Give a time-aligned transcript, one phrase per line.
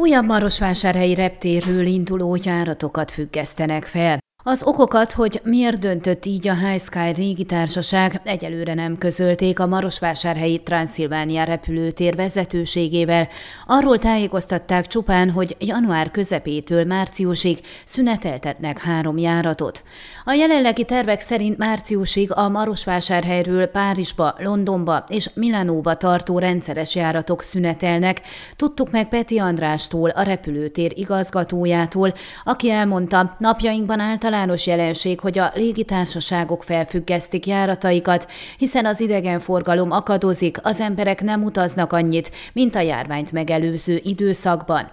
[0.00, 4.18] Újabb Marosvásárhelyi reptérről induló járatokat függesztenek fel.
[4.44, 10.62] Az okokat, hogy miért döntött így a High Sky légitársaság, egyelőre nem közölték a Marosvásárhelyi
[10.62, 13.28] Transzilvánia repülőtér vezetőségével.
[13.66, 19.84] Arról tájékoztatták csupán, hogy január közepétől márciusig szüneteltetnek három járatot.
[20.24, 28.20] A jelenlegi tervek szerint márciusig a Marosvásárhelyről Párizsba, Londonba és Milánóba tartó rendszeres járatok szünetelnek.
[28.56, 32.14] Tudtuk meg Peti Andrástól, a repülőtér igazgatójától,
[32.44, 38.28] aki elmondta, napjainkban általában általános jelenség, hogy a légitársaságok felfüggesztik járataikat,
[38.58, 44.90] hiszen az idegenforgalom akadozik, az emberek nem utaznak annyit, mint a járványt megelőző időszakban.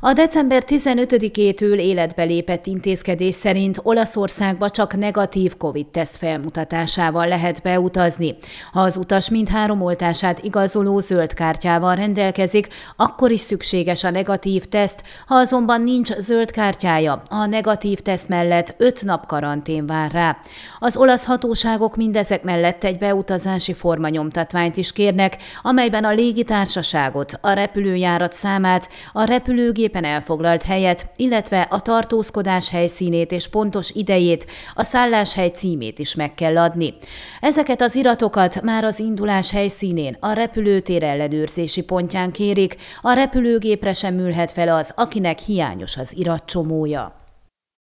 [0.00, 8.36] A december 15-től életbe lépett intézkedés szerint Olaszországba csak negatív COVID-teszt felmutatásával lehet beutazni.
[8.72, 15.02] Ha az utas mindhárom oltását igazoló zöld kártyával rendelkezik, akkor is szükséges a negatív teszt,
[15.26, 20.36] ha azonban nincs zöld kártyája, a negatív teszt mellett öt nap karantén vár rá.
[20.78, 28.32] Az olasz hatóságok mindezek mellett egy beutazási formanyomtatványt is kérnek, amelyben a légitársaságot, a repülőjárat
[28.32, 35.48] számát, a repülőgép éppen elfoglalt helyet, illetve a tartózkodás helyszínét és pontos idejét, a szálláshely
[35.48, 36.94] címét is meg kell adni.
[37.40, 44.18] Ezeket az iratokat már az indulás helyszínén, a repülőtér ellenőrzési pontján kérik, a repülőgépre sem
[44.18, 47.27] ülhet fel az, akinek hiányos az iratcsomója.